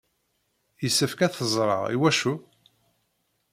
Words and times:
Yessefk 0.83 1.19
ad 1.25 1.31
t-ẓreɣ. 1.33 1.83
I 1.93 1.97
wacu? 2.01 2.33